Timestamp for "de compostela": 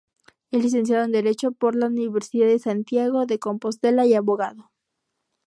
3.27-4.03